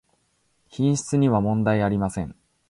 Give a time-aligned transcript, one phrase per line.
[0.69, 2.35] 品質にはもんだいありません